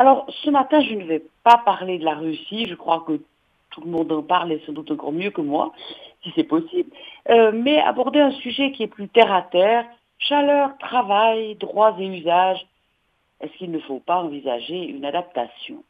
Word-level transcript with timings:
Alors, 0.00 0.24
ce 0.30 0.48
matin, 0.48 0.80
je 0.80 0.94
ne 0.94 1.04
vais 1.04 1.22
pas 1.44 1.58
parler 1.58 1.98
de 1.98 2.06
la 2.06 2.14
Russie. 2.14 2.64
Je 2.66 2.74
crois 2.74 3.04
que 3.06 3.20
tout 3.68 3.82
le 3.82 3.90
monde 3.90 4.10
en 4.10 4.22
parle 4.22 4.50
et 4.50 4.62
sans 4.64 4.72
doute 4.72 4.90
encore 4.90 5.12
mieux 5.12 5.30
que 5.30 5.42
moi, 5.42 5.74
si 6.22 6.32
c'est 6.34 6.44
possible. 6.44 6.90
Euh, 7.28 7.52
mais 7.52 7.78
aborder 7.82 8.18
un 8.18 8.30
sujet 8.30 8.72
qui 8.72 8.84
est 8.84 8.86
plus 8.86 9.10
terre 9.10 9.30
à 9.30 9.42
terre, 9.42 9.84
chaleur, 10.16 10.78
travail, 10.78 11.54
droits 11.56 11.94
et 11.98 12.06
usages. 12.06 12.66
Est-ce 13.42 13.52
qu'il 13.58 13.70
ne 13.70 13.78
faut 13.78 13.98
pas 13.98 14.22
envisager 14.22 14.84
une 14.84 15.04
adaptation? 15.04 15.84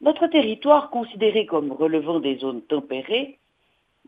Notre 0.00 0.26
territoire, 0.26 0.90
considéré 0.90 1.46
comme 1.46 1.70
relevant 1.70 2.18
des 2.18 2.38
zones 2.38 2.62
tempérées, 2.62 3.38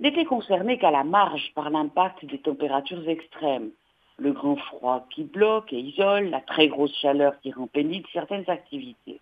n'était 0.01 0.25
concerné 0.25 0.79
qu'à 0.79 0.91
la 0.91 1.05
marge 1.05 1.53
par 1.55 1.71
l'impact 1.71 2.25
des 2.25 2.39
températures 2.39 3.09
extrêmes 3.09 3.71
le 4.19 4.33
grand 4.33 4.57
froid 4.57 5.07
qui 5.11 5.25
bloque 5.25 5.73
et 5.73 5.79
isole, 5.79 6.31
la 6.31 6.41
très 6.41 6.69
grosse 6.69 6.95
chaleur 7.01 7.39
qui 7.41 7.53
rend 7.53 7.67
pénible 7.67 8.07
certaines 8.13 8.49
activités. 8.49 9.21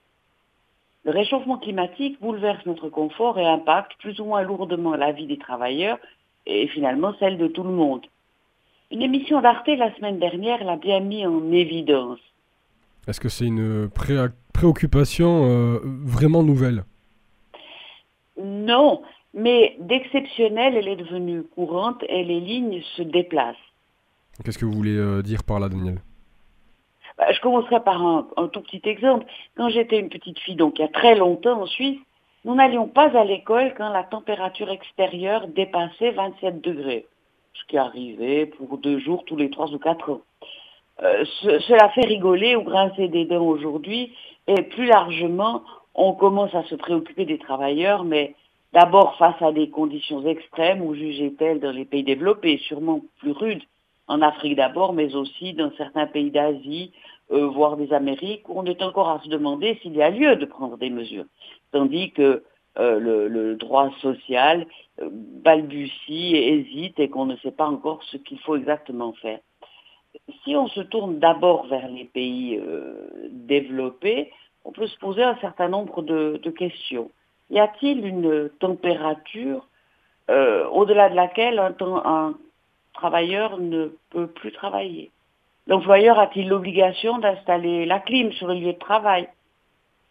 Le 1.04 1.10
réchauffement 1.10 1.58
climatique 1.58 2.20
bouleverse 2.20 2.64
notre 2.64 2.88
confort 2.88 3.38
et 3.38 3.46
impacte 3.46 3.92
plus 3.98 4.20
ou 4.20 4.24
moins 4.24 4.42
lourdement 4.42 4.96
la 4.96 5.12
vie 5.12 5.26
des 5.26 5.36
travailleurs 5.36 5.98
et 6.46 6.66
finalement 6.68 7.14
celle 7.18 7.36
de 7.36 7.48
tout 7.48 7.62
le 7.62 7.70
monde. 7.70 8.06
Une 8.90 9.02
émission 9.02 9.40
d'Arte 9.40 9.68
la 9.68 9.94
semaine 9.96 10.18
dernière 10.18 10.64
l'a 10.64 10.76
bien 10.76 11.00
mis 11.00 11.26
en 11.26 11.52
évidence. 11.52 12.20
Est-ce 13.06 13.20
que 13.20 13.28
c'est 13.28 13.46
une 13.46 13.90
préoccupation 14.52 15.44
euh, 15.44 15.80
vraiment 15.84 16.42
nouvelle? 16.42 16.84
Non, 18.40 19.02
mais 19.34 19.76
d'exceptionnelle, 19.80 20.76
elle 20.76 20.88
est 20.88 20.96
devenue 20.96 21.42
courante 21.42 22.02
et 22.08 22.24
les 22.24 22.40
lignes 22.40 22.80
se 22.96 23.02
déplacent. 23.02 23.56
Qu'est-ce 24.42 24.58
que 24.58 24.64
vous 24.64 24.72
voulez 24.72 24.96
euh, 24.96 25.22
dire 25.22 25.44
par 25.44 25.60
là, 25.60 25.68
Daniel? 25.68 26.00
Bah, 27.18 27.30
Je 27.32 27.40
commencerai 27.40 27.80
par 27.80 28.02
un, 28.02 28.26
tout 28.52 28.60
petit 28.62 28.82
exemple. 28.84 29.26
Quand 29.56 29.68
j'étais 29.68 29.98
une 30.00 30.08
petite 30.08 30.38
fille, 30.40 30.56
donc 30.56 30.78
il 30.78 30.82
y 30.82 30.84
a 30.84 30.88
très 30.88 31.14
longtemps 31.14 31.62
en 31.62 31.66
Suisse, 31.66 32.00
nous 32.44 32.54
n'allions 32.54 32.88
pas 32.88 33.16
à 33.16 33.24
l'école 33.24 33.74
quand 33.76 33.90
la 33.90 34.02
température 34.02 34.70
extérieure 34.70 35.46
dépassait 35.48 36.10
27 36.10 36.60
degrés, 36.60 37.06
ce 37.54 37.64
qui 37.66 37.78
arrivait 37.78 38.46
pour 38.46 38.78
deux 38.78 38.98
jours 38.98 39.24
tous 39.24 39.36
les 39.36 39.50
trois 39.50 39.70
ou 39.72 39.78
quatre 39.78 40.10
ans. 40.10 40.20
Euh, 41.02 41.24
cela 41.42 41.88
fait 41.90 42.06
rigoler 42.06 42.56
ou 42.56 42.62
grincer 42.62 43.08
des 43.08 43.24
dents 43.24 43.46
aujourd'hui, 43.46 44.14
et 44.46 44.62
plus 44.62 44.86
largement, 44.86 45.62
on 45.94 46.12
commence 46.12 46.54
à 46.54 46.64
se 46.64 46.74
préoccuper 46.74 47.24
des 47.24 47.38
travailleurs, 47.38 48.04
mais 48.04 48.34
d'abord 48.72 49.16
face 49.16 49.40
à 49.40 49.52
des 49.52 49.70
conditions 49.70 50.26
extrêmes 50.26 50.82
ou 50.82 50.94
jugées-elles 50.94 51.60
dans 51.60 51.70
les 51.70 51.84
pays 51.84 52.02
développés, 52.02 52.58
sûrement 52.58 53.00
plus 53.20 53.32
rudes 53.32 53.62
en 54.06 54.22
Afrique 54.22 54.56
d'abord, 54.56 54.92
mais 54.92 55.14
aussi 55.14 55.54
dans 55.54 55.72
certains 55.76 56.06
pays 56.06 56.30
d'Asie, 56.30 56.92
euh, 57.32 57.46
voire 57.46 57.76
des 57.76 57.92
Amériques, 57.92 58.48
où 58.48 58.60
on 58.60 58.66
est 58.66 58.82
encore 58.82 59.08
à 59.08 59.20
se 59.20 59.28
demander 59.28 59.78
s'il 59.80 59.94
y 59.94 60.02
a 60.02 60.10
lieu 60.10 60.36
de 60.36 60.44
prendre 60.44 60.76
des 60.76 60.90
mesures. 60.90 61.24
Tandis 61.72 62.12
que 62.12 62.42
euh, 62.78 62.98
le, 62.98 63.56
droit 63.56 63.90
social 64.02 64.66
euh, 65.00 65.08
balbutie 65.10 66.36
et 66.36 66.54
hésite 66.54 66.98
et 67.00 67.08
qu'on 67.08 67.24
ne 67.24 67.36
sait 67.36 67.52
pas 67.52 67.66
encore 67.66 68.02
ce 68.04 68.18
qu'il 68.18 68.38
faut 68.40 68.56
exactement 68.56 69.14
faire. 69.14 69.38
Si 70.42 70.54
on 70.54 70.68
se 70.68 70.80
tourne 70.80 71.18
d'abord 71.18 71.66
vers 71.66 71.88
les 71.88 72.04
pays 72.04 72.60
développés, 73.30 74.30
on 74.64 74.70
peut 74.70 74.86
se 74.86 74.96
poser 74.98 75.24
un 75.24 75.36
certain 75.38 75.68
nombre 75.68 76.02
de, 76.02 76.38
questions. 76.56 77.10
Y 77.50 77.58
a-t-il 77.58 78.06
une 78.06 78.48
température 78.60 79.66
au-delà 80.28 81.10
de 81.10 81.16
laquelle 81.16 81.58
un, 81.58 81.74
un 81.80 82.34
travailleur 82.94 83.58
ne 83.58 83.92
peut 84.10 84.28
plus 84.28 84.52
travailler. 84.52 85.10
L'employeur 85.66 86.18
a-t-il 86.18 86.48
l'obligation 86.48 87.18
d'installer 87.18 87.86
la 87.86 88.00
clim 88.00 88.32
sur 88.32 88.48
le 88.48 88.54
lieu 88.54 88.72
de 88.72 88.78
travail? 88.78 89.28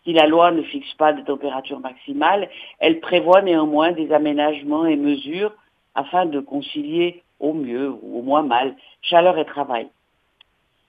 Si 0.04 0.14
la 0.14 0.28
loi 0.28 0.52
ne 0.52 0.64
fixe 0.64 0.94
pas 0.96 1.14
de 1.14 1.22
température 1.22 1.80
maximale, 1.80 2.50
elle 2.80 3.00
prévoit 3.00 3.42
néanmoins 3.42 3.92
des 3.92 4.12
aménagements 4.12 4.86
et 4.86 4.98
mesures 4.98 5.54
afin 5.96 6.26
de 6.26 6.40
concilier 6.40 7.24
au 7.40 7.54
mieux 7.54 7.90
ou 7.90 8.20
au 8.20 8.22
moins 8.22 8.44
mal 8.44 8.76
chaleur 9.02 9.38
et 9.38 9.46
travail. 9.46 9.88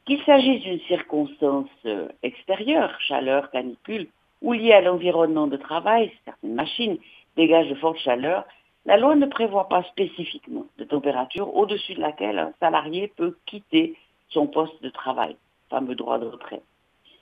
Qu'il 0.06 0.22
s'agisse 0.24 0.62
d'une 0.62 0.80
circonstance 0.80 1.70
euh, 1.86 2.08
extérieure, 2.22 2.94
chaleur, 3.00 3.50
canicule, 3.50 4.08
ou 4.42 4.52
liée 4.52 4.72
à 4.72 4.82
l'environnement 4.82 5.46
de 5.46 5.56
travail, 5.56 6.12
certaines 6.24 6.54
machines 6.54 6.98
dégagent 7.36 7.70
de 7.70 7.74
fortes 7.76 7.98
chaleurs, 7.98 8.44
la 8.86 8.96
loi 8.96 9.14
ne 9.14 9.26
prévoit 9.26 9.68
pas 9.68 9.82
spécifiquement 9.84 10.66
de 10.78 10.84
température 10.84 11.54
au-dessus 11.56 11.94
de 11.94 12.00
laquelle 12.00 12.38
un 12.38 12.52
salarié 12.60 13.08
peut 13.08 13.36
quitter 13.46 13.96
son 14.28 14.46
poste 14.46 14.82
de 14.82 14.90
travail, 14.90 15.36
fameux 15.70 15.94
droit 15.94 16.18
de 16.18 16.26
retrait. 16.26 16.62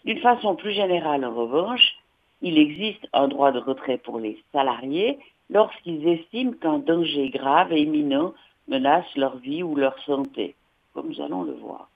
D'une 0.05 0.19
façon 0.19 0.57
plus 0.57 0.73
générale, 0.73 1.25
en 1.25 1.35
revanche, 1.35 1.97
il 2.41 2.59
existe 2.59 3.07
un 3.13 3.29
droit 3.29 3.53
de 3.53 3.61
retrait 3.61 3.99
pour 3.99 4.19
les 4.19 4.43
salariés 4.53 5.19
lorsqu'ils 5.51 6.07
estiment 6.09 6.53
qu'un 6.53 6.79
danger 6.79 7.31
grave 7.31 7.73
et 7.73 7.83
imminent 7.83 8.35
menace 8.67 9.07
leur 9.17 9.37
vie 9.37 9.63
ou 9.63 9.77
leur 9.77 9.97
santé, 10.01 10.57
comme 10.95 11.09
nous 11.09 11.21
allons 11.21 11.43
le 11.45 11.53
voir. 11.53 11.89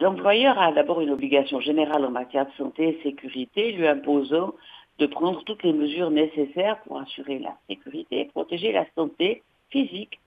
L'employeur 0.00 0.60
a 0.60 0.70
d'abord 0.70 1.00
une 1.00 1.10
obligation 1.10 1.60
générale 1.60 2.04
en 2.04 2.10
matière 2.10 2.46
de 2.46 2.52
santé 2.52 2.88
et 2.88 3.02
sécurité, 3.02 3.72
lui 3.72 3.88
imposant 3.88 4.54
de 4.98 5.06
prendre 5.06 5.42
toutes 5.44 5.62
les 5.62 5.72
mesures 5.72 6.10
nécessaires 6.10 6.80
pour 6.82 6.98
assurer 6.98 7.38
la 7.38 7.56
sécurité 7.68 8.20
et 8.20 8.24
protéger 8.26 8.72
la 8.72 8.86
santé 8.94 9.42
physique 9.70 10.18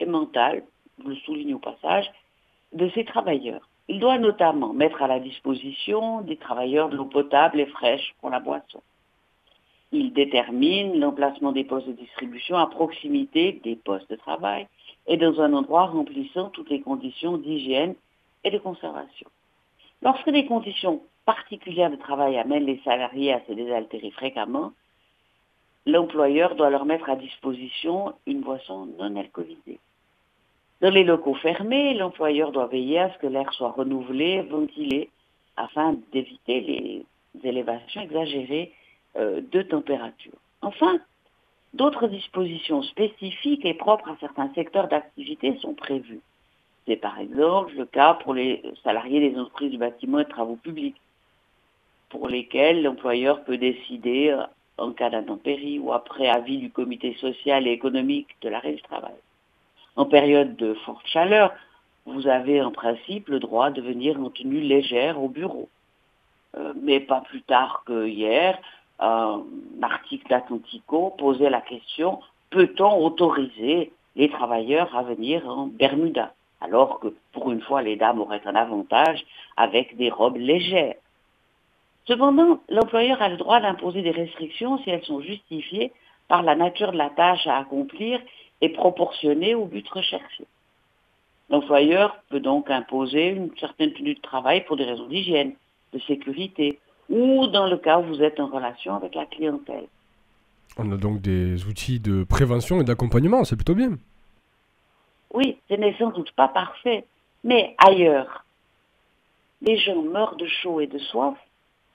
et 0.00 0.06
mentale, 0.06 0.64
je 1.02 1.08
le 1.08 1.16
souligne 1.16 1.54
au 1.54 1.58
passage, 1.58 2.10
de 2.72 2.88
ces 2.90 3.04
travailleurs. 3.04 3.68
Il 3.88 4.00
doit 4.00 4.18
notamment 4.18 4.72
mettre 4.72 5.02
à 5.02 5.06
la 5.06 5.20
disposition 5.20 6.20
des 6.22 6.36
travailleurs 6.36 6.88
de 6.88 6.96
l'eau 6.96 7.06
potable 7.06 7.60
et 7.60 7.66
fraîche 7.66 8.14
pour 8.20 8.30
la 8.30 8.40
boisson. 8.40 8.80
Il 9.90 10.12
détermine 10.12 10.98
l'emplacement 10.98 11.52
des 11.52 11.64
postes 11.64 11.88
de 11.88 11.92
distribution 11.92 12.56
à 12.56 12.66
proximité 12.66 13.60
des 13.64 13.76
postes 13.76 14.08
de 14.10 14.16
travail 14.16 14.66
et 15.06 15.16
dans 15.16 15.40
un 15.40 15.52
endroit 15.52 15.86
remplissant 15.86 16.48
toutes 16.50 16.70
les 16.70 16.80
conditions 16.80 17.36
d'hygiène 17.36 17.94
et 18.44 18.50
de 18.50 18.58
conservation. 18.58 19.28
Lorsque 20.00 20.28
les 20.28 20.46
conditions 20.46 21.02
particulière 21.24 21.90
de 21.90 21.96
travail 21.96 22.38
amène 22.38 22.66
les 22.66 22.80
salariés 22.84 23.32
à 23.32 23.40
se 23.46 23.52
désaltérer 23.52 24.10
fréquemment, 24.10 24.72
l'employeur 25.86 26.54
doit 26.54 26.70
leur 26.70 26.84
mettre 26.84 27.10
à 27.10 27.16
disposition 27.16 28.14
une 28.26 28.40
boisson 28.40 28.86
non 28.98 29.16
alcoolisée. 29.16 29.78
Dans 30.80 30.90
les 30.90 31.04
locaux 31.04 31.34
fermés, 31.34 31.94
l'employeur 31.94 32.50
doit 32.50 32.66
veiller 32.66 32.98
à 32.98 33.12
ce 33.12 33.18
que 33.18 33.26
l'air 33.26 33.52
soit 33.52 33.70
renouvelé, 33.70 34.42
ventilé, 34.42 35.10
afin 35.56 35.96
d'éviter 36.12 36.60
les 36.60 37.06
élévations 37.44 38.00
exagérées 38.00 38.72
euh, 39.16 39.40
de 39.52 39.62
température. 39.62 40.32
Enfin, 40.60 40.98
d'autres 41.74 42.08
dispositions 42.08 42.82
spécifiques 42.82 43.64
et 43.64 43.74
propres 43.74 44.10
à 44.10 44.16
certains 44.20 44.52
secteurs 44.54 44.88
d'activité 44.88 45.56
sont 45.58 45.74
prévues. 45.74 46.20
C'est 46.86 46.96
par 46.96 47.18
exemple 47.20 47.74
le 47.76 47.86
cas 47.86 48.14
pour 48.14 48.34
les 48.34 48.62
salariés 48.82 49.30
des 49.30 49.38
entreprises 49.38 49.70
du 49.70 49.78
bâtiment 49.78 50.18
et 50.18 50.24
de 50.24 50.28
travaux 50.28 50.56
publics 50.56 51.00
pour 52.12 52.28
lesquels 52.28 52.82
l'employeur 52.82 53.42
peut 53.42 53.56
décider, 53.56 54.28
euh, 54.28 54.44
en 54.76 54.92
cas 54.92 55.08
d'intempérie 55.08 55.78
ou 55.78 55.92
après 55.92 56.28
avis 56.28 56.58
du 56.58 56.70
comité 56.70 57.14
social 57.14 57.66
et 57.66 57.72
économique 57.72 58.28
de 58.42 58.50
l'arrêt 58.50 58.74
du 58.74 58.82
travail. 58.82 59.14
En 59.96 60.04
période 60.04 60.54
de 60.56 60.74
forte 60.84 61.06
chaleur, 61.06 61.52
vous 62.04 62.26
avez 62.26 62.60
en 62.60 62.70
principe 62.70 63.28
le 63.28 63.40
droit 63.40 63.70
de 63.70 63.80
venir 63.80 64.20
en 64.20 64.28
tenue 64.28 64.60
légère 64.60 65.22
au 65.22 65.28
bureau. 65.28 65.68
Euh, 66.56 66.74
mais 66.80 67.00
pas 67.00 67.22
plus 67.22 67.42
tard 67.42 67.82
que 67.86 68.06
hier, 68.06 68.58
un 68.98 69.42
article 69.80 70.28
d'Atlantico 70.28 71.14
posait 71.16 71.50
la 71.50 71.62
question, 71.62 72.20
peut-on 72.50 73.02
autoriser 73.02 73.90
les 74.16 74.28
travailleurs 74.28 74.94
à 74.94 75.02
venir 75.02 75.48
en 75.48 75.66
Bermuda 75.66 76.34
alors 76.60 77.00
que 77.00 77.08
pour 77.32 77.50
une 77.50 77.60
fois 77.62 77.82
les 77.82 77.96
dames 77.96 78.20
auraient 78.20 78.46
un 78.46 78.54
avantage 78.54 79.24
avec 79.56 79.96
des 79.96 80.10
robes 80.10 80.36
légères? 80.36 81.01
Cependant, 82.06 82.60
l'employeur 82.68 83.22
a 83.22 83.28
le 83.28 83.36
droit 83.36 83.60
d'imposer 83.60 84.02
des 84.02 84.10
restrictions 84.10 84.78
si 84.78 84.90
elles 84.90 85.04
sont 85.04 85.20
justifiées 85.20 85.92
par 86.28 86.42
la 86.42 86.56
nature 86.56 86.92
de 86.92 86.98
la 86.98 87.10
tâche 87.10 87.46
à 87.46 87.58
accomplir 87.58 88.20
et 88.60 88.70
proportionnées 88.70 89.54
au 89.54 89.66
but 89.66 89.88
recherché. 89.88 90.44
L'employeur 91.50 92.16
peut 92.30 92.40
donc 92.40 92.70
imposer 92.70 93.28
une 93.28 93.50
certaine 93.58 93.92
tenue 93.92 94.14
de 94.14 94.20
travail 94.20 94.64
pour 94.64 94.76
des 94.76 94.84
raisons 94.84 95.06
d'hygiène, 95.06 95.52
de 95.92 95.98
sécurité, 96.00 96.78
ou 97.08 97.46
dans 97.48 97.66
le 97.66 97.76
cas 97.76 97.98
où 97.98 98.04
vous 98.04 98.22
êtes 98.22 98.40
en 98.40 98.46
relation 98.46 98.94
avec 98.94 99.14
la 99.14 99.26
clientèle. 99.26 99.86
On 100.78 100.90
a 100.90 100.96
donc 100.96 101.20
des 101.20 101.66
outils 101.66 102.00
de 102.00 102.24
prévention 102.24 102.80
et 102.80 102.84
d'accompagnement, 102.84 103.44
c'est 103.44 103.56
plutôt 103.56 103.74
bien. 103.74 103.98
Oui, 105.34 105.58
ce 105.68 105.74
n'est 105.74 105.94
sans 105.98 106.10
doute 106.10 106.32
pas 106.32 106.48
parfait, 106.48 107.04
mais 107.44 107.74
ailleurs, 107.78 108.44
les 109.60 109.76
gens 109.76 110.02
meurent 110.02 110.36
de 110.36 110.46
chaud 110.46 110.80
et 110.80 110.86
de 110.86 110.98
soif 110.98 111.36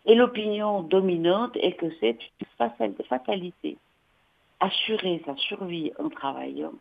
et 0.07 0.15
l'opinion 0.15 0.81
dominante 0.83 1.56
est 1.57 1.74
que 1.74 1.92
c'est 2.00 2.18
une 2.39 2.95
fatalité. 3.09 3.77
Assurer 4.59 5.21
sa 5.25 5.36
survie 5.36 5.92
en 6.00 6.09
travaillant 6.09 6.74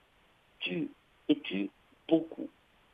tue 0.61 0.89
et 1.29 1.39
tue 1.41 1.69
beaucoup. 2.09 2.49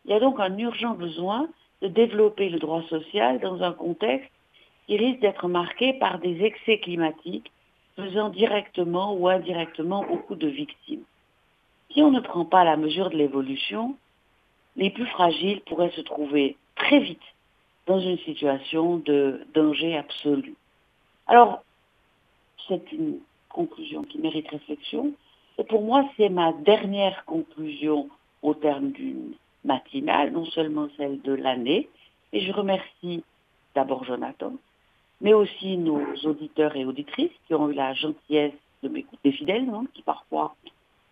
Il 0.04 0.10
y 0.10 0.14
a 0.14 0.20
donc 0.20 0.40
un 0.40 0.56
urgent 0.58 0.94
besoin 0.94 1.48
de 1.82 1.88
développer 1.88 2.48
le 2.48 2.58
droit 2.58 2.82
social 2.88 3.38
dans 3.40 3.62
un 3.62 3.72
contexte 3.72 4.30
qui 4.86 4.96
risque 4.96 5.20
d'être 5.20 5.48
marquée 5.48 5.92
par 5.92 6.18
des 6.18 6.42
excès 6.42 6.78
climatiques 6.78 7.52
faisant 7.94 8.30
directement 8.30 9.14
ou 9.14 9.28
indirectement 9.28 10.02
beaucoup 10.02 10.34
de 10.34 10.48
victimes. 10.48 11.04
Si 11.92 12.02
on 12.02 12.10
ne 12.10 12.20
prend 12.20 12.46
pas 12.46 12.64
la 12.64 12.78
mesure 12.78 13.10
de 13.10 13.18
l'évolution, 13.18 13.96
les 14.76 14.90
plus 14.90 15.06
fragiles 15.06 15.60
pourraient 15.60 15.90
se 15.90 16.00
trouver 16.00 16.56
très 16.74 17.00
vite 17.00 17.20
dans 17.86 18.00
une 18.00 18.18
situation 18.18 18.98
de 18.98 19.40
danger 19.54 19.96
absolu. 19.96 20.54
Alors, 21.26 21.62
c'est 22.68 22.92
une 22.92 23.18
conclusion 23.48 24.02
qui 24.02 24.18
mérite 24.18 24.48
réflexion. 24.48 25.12
Et 25.58 25.64
pour 25.64 25.82
moi, 25.82 26.04
c'est 26.16 26.28
ma 26.28 26.52
dernière 26.52 27.24
conclusion 27.24 28.08
au 28.42 28.54
terme 28.54 28.90
d'une 28.90 29.34
matinale, 29.64 30.32
non 30.32 30.44
seulement 30.46 30.88
celle 30.96 31.20
de 31.22 31.32
l'année. 31.32 31.88
Et 32.32 32.40
je 32.40 32.52
remercie 32.52 33.22
d'abord 33.74 34.04
Jonathan, 34.04 34.54
mais 35.20 35.34
aussi 35.34 35.76
nos 35.76 36.02
auditeurs 36.24 36.76
et 36.76 36.84
auditrices 36.84 37.32
qui 37.46 37.54
ont 37.54 37.70
eu 37.70 37.74
la 37.74 37.94
gentillesse 37.94 38.54
de 38.82 38.88
m'écouter 38.88 39.32
fidèles, 39.32 39.68
qui 39.94 40.02
parfois 40.02 40.54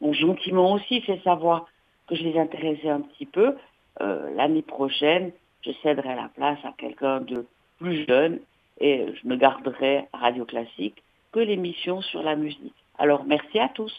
ont 0.01 0.13
gentiment 0.13 0.73
aussi 0.73 1.01
fait 1.03 1.21
savoir 1.23 1.67
que 2.09 2.17
je 2.17 2.23
les 2.25 2.39
intéressais 2.39 2.89
un 2.89 3.01
petit 3.01 3.27
peu. 3.27 3.57
Euh, 4.01 4.35
l'année 4.35 4.63
prochaine, 4.63 5.33
je 5.63 5.73
céderai 5.83 6.15
la 6.15 6.29
place 6.35 6.59
à 6.65 6.73
quelqu'un 6.79 7.21
de 7.21 7.47
plus 7.79 8.07
jeune 8.07 8.41
et 8.81 9.07
je 9.15 9.29
ne 9.29 9.37
garderai 9.37 10.07
Radio 10.13 10.45
Classique 10.45 11.03
que 11.33 11.41
l'émission 11.41 12.01
sur 12.03 12.23
la 12.23 12.37
musique. 12.37 12.75
Alors 12.99 13.25
merci 13.25 13.59
à 13.59 13.69
tous. 13.69 13.93